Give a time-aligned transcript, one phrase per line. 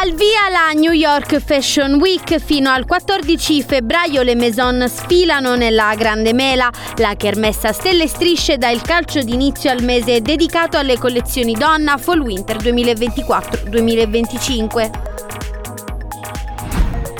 [0.00, 5.92] Al via la New York Fashion Week fino al 14 febbraio le Maison sfilano nella
[5.96, 6.70] Grande Mela.
[6.98, 12.20] La kermessa stelle strisce dà il calcio d'inizio al mese dedicato alle collezioni donna Fall
[12.20, 15.47] Winter 2024-2025.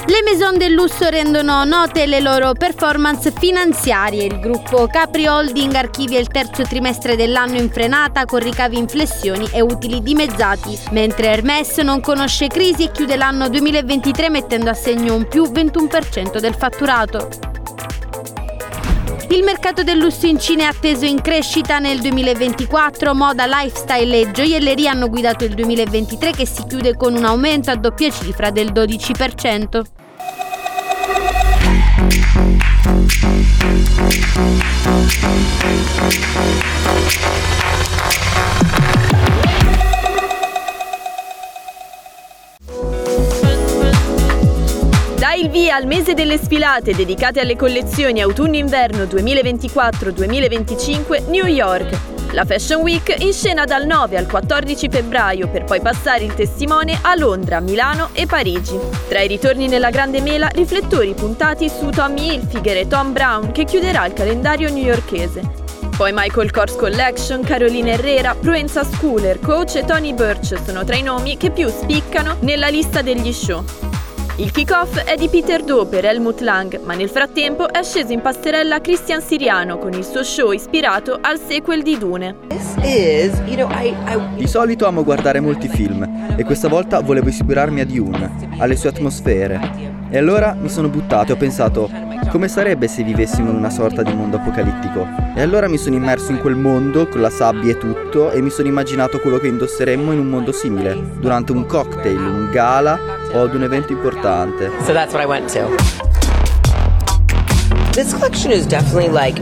[0.09, 4.25] Le maison del lusso rendono note le loro performance finanziarie.
[4.25, 9.47] Il gruppo Capri Holding archivia il terzo trimestre dell'anno in frenata con ricavi in flessioni
[9.53, 15.15] e utili dimezzati, mentre Hermès non conosce crisi e chiude l'anno 2023 mettendo a segno
[15.15, 17.58] un più 21% del fatturato.
[19.31, 23.15] Il mercato del lusso in Cina è atteso in crescita nel 2024.
[23.15, 27.77] Moda, lifestyle e gioielleria hanno guidato il 2023 che si chiude con un aumento a
[27.77, 29.85] doppia cifra del 12%.
[38.71, 38.78] Dai
[45.39, 51.97] il via al mese delle sfilate dedicate alle collezioni autunno-inverno 2024-2025 New York.
[52.33, 56.99] La Fashion Week in scena dal 9 al 14 febbraio per poi passare il testimone
[57.03, 58.77] a Londra, Milano e Parigi.
[59.09, 63.65] Tra i ritorni nella Grande Mela, riflettori puntati su Tommy Hilfiger e Tom Brown che
[63.65, 65.67] chiuderà il calendario newyorkese.
[65.97, 71.03] Poi Michael Kors Collection, Carolina Herrera, Proenza Schooler, Coach e Tony Birch sono tra i
[71.03, 73.88] nomi che più spiccano nella lista degli show.
[74.41, 78.21] Il kick-off è di Peter Doe per Helmut Lang, ma nel frattempo è sceso in
[78.21, 82.37] passerella Christian Siriano con il suo show ispirato al sequel di Dune.
[84.37, 88.91] Di solito amo guardare molti film e questa volta volevo ispirarmi a Dune, alle sue
[88.91, 89.97] atmosfere.
[90.09, 91.91] E allora mi sono buttato e ho pensato,
[92.31, 95.05] come sarebbe se vivessimo in una sorta di mondo apocalittico?
[95.35, 98.51] E allora mi sono immerso in quel mondo, con la sabbia e tutto, e mi
[98.51, 103.43] sono immaginato quello che indosseremmo in un mondo simile, durante un cocktail, un gala o
[103.43, 104.71] ad un evento importante.
[104.85, 105.69] So that's what I went to.
[107.93, 109.41] This collection is definitely like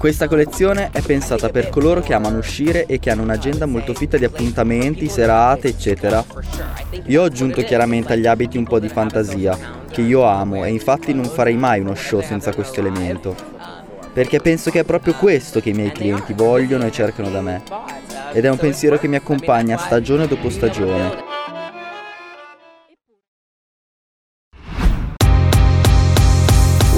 [0.00, 4.16] Questa collezione è pensata per coloro che amano uscire e che hanno un'agenda molto fitta
[4.16, 6.24] di appuntamenti, serate, eccetera.
[7.04, 9.58] Io ho aggiunto chiaramente agli abiti un po' di fantasia,
[9.90, 13.36] che io amo e infatti non farei mai uno show senza questo elemento.
[14.10, 17.62] Perché penso che è proprio questo che i miei clienti vogliono e cercano da me.
[18.32, 21.29] Ed è un pensiero che mi accompagna stagione dopo stagione.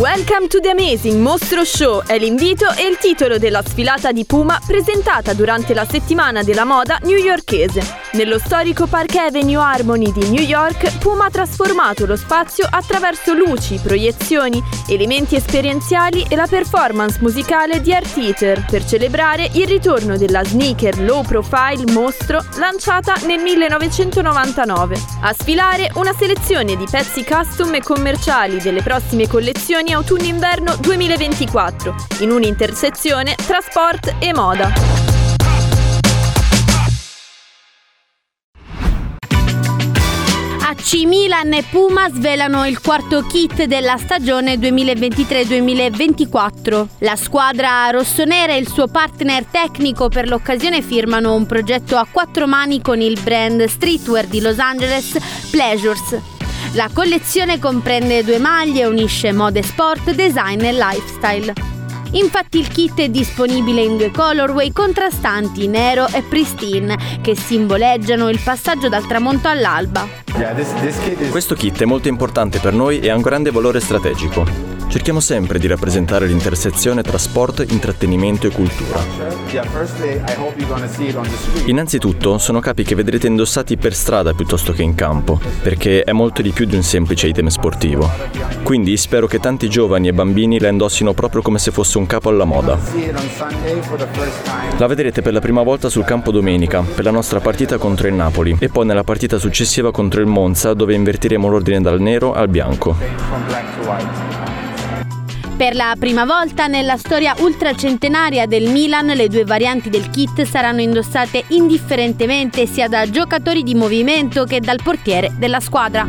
[0.02, 4.60] Welcome to the Amazing Mostro Show è l'invito e il titolo della sfilata di Puma
[4.66, 8.01] presentata durante la settimana della moda newyorkese.
[8.14, 13.80] Nello storico Park Avenue Harmony di New York, Puma ha trasformato lo spazio attraverso luci,
[13.82, 20.44] proiezioni, elementi esperienziali e la performance musicale di Art Eater per celebrare il ritorno della
[20.44, 25.00] sneaker low profile mostro lanciata nel 1999.
[25.22, 32.30] A sfilare una selezione di pezzi custom e commerciali delle prossime collezioni autunno-inverno 2024, in
[32.30, 35.01] un'intersezione tra sport e moda.
[40.82, 46.86] AC Milan e Puma svelano il quarto kit della stagione 2023-2024.
[46.98, 52.48] La squadra rossonera e il suo partner tecnico per l'occasione firmano un progetto a quattro
[52.48, 55.16] mani con il brand streetwear di Los Angeles
[55.52, 56.18] Pleasures.
[56.72, 61.71] La collezione comprende due maglie e unisce mode sport, design e lifestyle.
[62.12, 68.38] Infatti il kit è disponibile in due colorway contrastanti, nero e pristine, che simboleggiano il
[68.42, 70.06] passaggio dal tramonto all'alba.
[71.30, 74.71] Questo kit è molto importante per noi e ha un grande valore strategico.
[74.92, 79.00] Cerchiamo sempre di rappresentare l'intersezione tra sport, intrattenimento e cultura.
[81.64, 86.42] Innanzitutto sono capi che vedrete indossati per strada piuttosto che in campo, perché è molto
[86.42, 88.06] di più di un semplice item sportivo.
[88.62, 92.28] Quindi spero che tanti giovani e bambini la indossino proprio come se fosse un capo
[92.28, 92.78] alla moda.
[94.76, 98.14] La vedrete per la prima volta sul campo domenica, per la nostra partita contro il
[98.14, 102.48] Napoli, e poi nella partita successiva contro il Monza, dove invertiremo l'ordine dal nero al
[102.48, 104.41] bianco.
[105.62, 110.80] Per la prima volta nella storia ultracentenaria del Milan le due varianti del kit saranno
[110.80, 116.04] indossate indifferentemente sia da giocatori di movimento che dal portiere della squadra.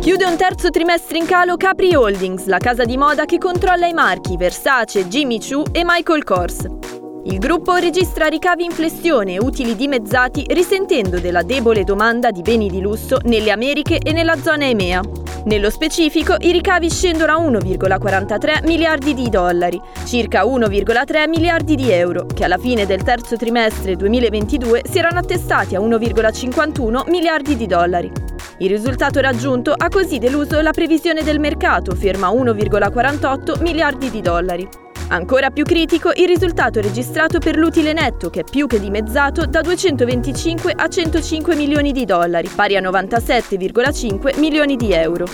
[0.00, 3.92] Chiude un terzo trimestre in calo Capri Holdings, la casa di moda che controlla i
[3.92, 6.93] marchi Versace, Jimmy Choo e Michael Kors.
[7.26, 12.68] Il gruppo registra ricavi in flessione e utili dimezzati risentendo della debole domanda di beni
[12.68, 15.00] di lusso nelle Americhe e nella zona EMEA.
[15.46, 22.26] Nello specifico, i ricavi scendono a 1,43 miliardi di dollari, circa 1,3 miliardi di euro,
[22.26, 28.12] che alla fine del terzo trimestre 2022 si erano attestati a 1,51 miliardi di dollari.
[28.58, 34.20] Il risultato raggiunto ha così deluso la previsione del mercato, ferma a 1,48 miliardi di
[34.20, 34.83] dollari.
[35.14, 39.60] Ancora più critico il risultato registrato per l'utile netto, che è più che dimezzato da
[39.60, 45.24] 225 a 105 milioni di dollari, pari a 97,5 milioni di euro.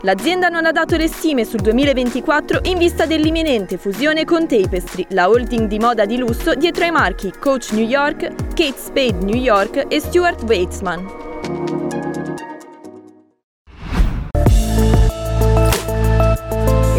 [0.00, 5.28] L'azienda non ha dato le stime sul 2024 in vista dell'imminente fusione con Tapestry, la
[5.28, 9.84] holding di moda di lusso dietro ai marchi Coach New York, Kate Spade New York
[9.88, 11.31] e Stuart Weitzman.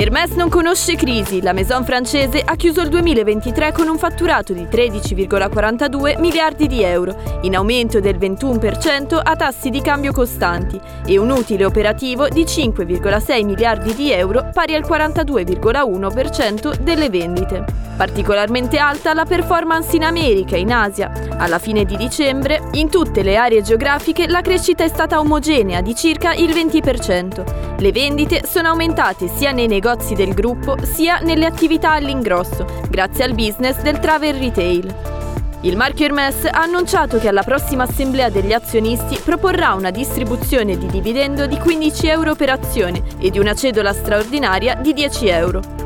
[0.04, 1.42] Hermès non conosce crisi.
[1.42, 7.16] La maison francese ha chiuso il 2023 con un fatturato di 13,42 miliardi di euro,
[7.44, 13.46] in aumento del 21% a tassi di cambio costanti, e un utile operativo di 5,6
[13.46, 17.93] miliardi di euro, pari al 42,1% delle vendite.
[17.96, 21.12] Particolarmente alta la performance in America e in Asia.
[21.38, 25.94] Alla fine di dicembre, in tutte le aree geografiche la crescita è stata omogenea di
[25.96, 27.78] circa il 20%.
[27.78, 33.36] Le vendite sono aumentate sia nei negozi del gruppo sia nelle attività all'ingrosso, grazie al
[33.36, 34.96] business del travel retail.
[35.62, 40.88] Il marchio Hermes ha annunciato che alla prossima assemblea degli azionisti proporrà una distribuzione di
[40.88, 45.83] dividendo di 15 euro per azione e di una cedola straordinaria di 10 euro.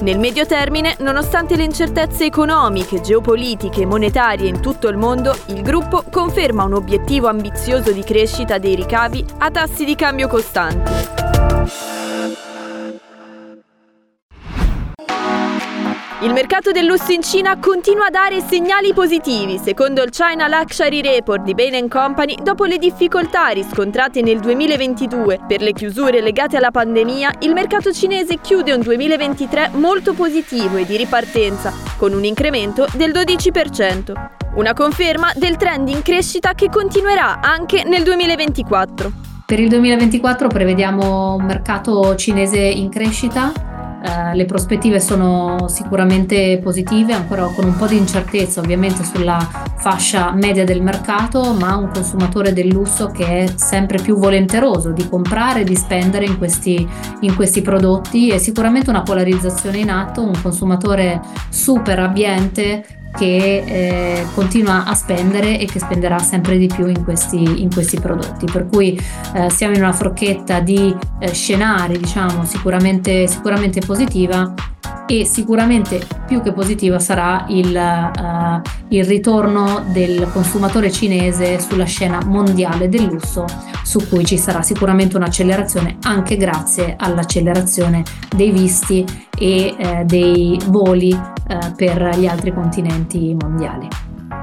[0.00, 5.62] Nel medio termine, nonostante le incertezze economiche, geopolitiche e monetarie in tutto il mondo, il
[5.62, 11.17] gruppo conferma un obiettivo ambizioso di crescita dei ricavi a tassi di cambio costanti.
[16.20, 21.00] Il mercato del lusso in Cina continua a dare segnali positivi, secondo il China Luxury
[21.00, 26.72] Report di Bain Company, dopo le difficoltà riscontrate nel 2022 per le chiusure legate alla
[26.72, 32.84] pandemia, il mercato cinese chiude un 2023 molto positivo e di ripartenza, con un incremento
[32.94, 34.12] del 12%.
[34.56, 39.12] Una conferma del trend in crescita che continuerà anche nel 2024.
[39.46, 43.52] Per il 2024 prevediamo un mercato cinese in crescita
[44.00, 49.38] eh, le prospettive sono sicuramente positive, ancora con un po' di incertezza ovviamente sulla
[49.76, 55.08] fascia media del mercato, ma un consumatore del lusso che è sempre più volenteroso di
[55.08, 56.86] comprare e di spendere in questi,
[57.20, 58.28] in questi prodotti.
[58.28, 62.84] E sicuramente una polarizzazione in atto, un consumatore super abbiente
[63.16, 67.98] che eh, continua a spendere e che spenderà sempre di più in questi, in questi
[68.00, 68.46] prodotti.
[68.50, 68.98] Per cui
[69.34, 74.54] eh, siamo in una forchetta di eh, scenari, diciamo, sicuramente, sicuramente positiva
[75.08, 82.20] e sicuramente più che positiva sarà il, uh, il, ritorno del consumatore cinese sulla scena
[82.24, 83.46] mondiale del lusso,
[83.82, 88.02] su cui ci sarà sicuramente un'accelerazione anche grazie all'accelerazione
[88.36, 89.04] dei visti
[89.36, 93.88] e uh, dei voli uh, per gli altri continenti mondiali.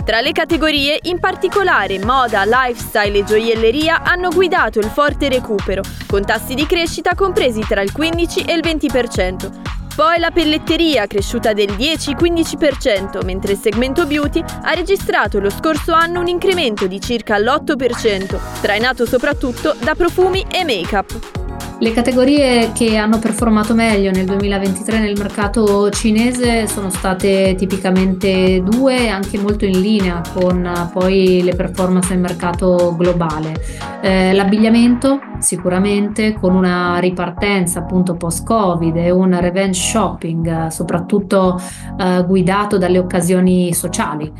[0.03, 6.23] Tra le categorie, in particolare moda, lifestyle e gioielleria hanno guidato il forte recupero, con
[6.23, 11.71] tassi di crescita compresi tra il 15 e il 20%, poi la pelletteria, cresciuta del
[11.71, 18.59] 10-15%, mentre il segmento beauty ha registrato lo scorso anno un incremento di circa l'8%,
[18.59, 21.44] trainato soprattutto da profumi e make-up.
[21.77, 29.09] Le categorie che hanno performato meglio nel 2023 nel mercato cinese sono state tipicamente due,
[29.09, 33.53] anche molto in linea con eh, poi le performance nel mercato globale.
[34.01, 41.59] Eh, l'abbigliamento sicuramente con una ripartenza appunto post-covid e un revenge shopping eh, soprattutto
[41.99, 44.31] eh, guidato dalle occasioni sociali.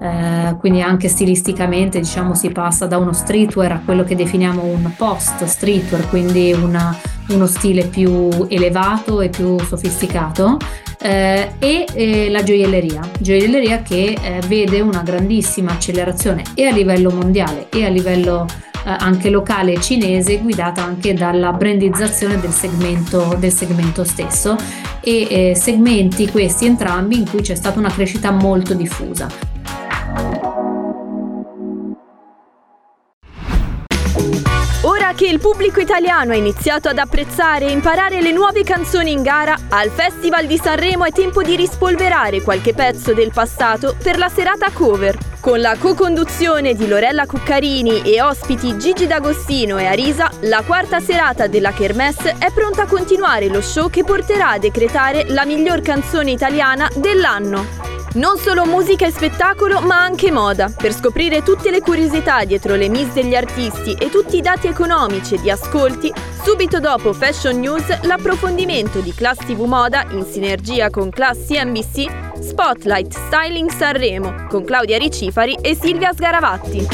[0.00, 4.92] Eh, quindi anche stilisticamente diciamo si passa da uno streetwear a quello che definiamo un
[4.96, 6.83] post streetwear, quindi una
[7.28, 10.58] uno stile più elevato e più sofisticato
[11.00, 17.10] eh, e eh, la gioielleria, gioielleria che eh, vede una grandissima accelerazione e a livello
[17.10, 18.46] mondiale e a livello
[18.86, 24.56] eh, anche locale cinese guidata anche dalla brandizzazione del segmento, del segmento stesso
[25.00, 29.53] e eh, segmenti questi entrambi in cui c'è stata una crescita molto diffusa.
[35.14, 39.56] Che il pubblico italiano ha iniziato ad apprezzare e imparare le nuove canzoni in gara,
[39.68, 44.70] al Festival di Sanremo è tempo di rispolverare qualche pezzo del passato per la serata
[44.72, 45.16] cover.
[45.40, 51.46] Con la co-conduzione di Lorella Cuccarini e ospiti Gigi D'Agostino e Arisa, la quarta serata
[51.46, 56.30] della Kermesse è pronta a continuare lo show che porterà a decretare la miglior canzone
[56.30, 57.93] italiana dell'anno.
[58.14, 60.72] Non solo musica e spettacolo, ma anche moda.
[60.74, 65.34] Per scoprire tutte le curiosità dietro le miss degli artisti e tutti i dati economici
[65.34, 66.12] e di ascolti,
[66.44, 73.12] subito dopo Fashion News l'approfondimento di Class TV Moda in sinergia con Class CNBC, Spotlight
[73.12, 76.86] Styling Sanremo con Claudia Ricifari e Silvia Sgaravatti.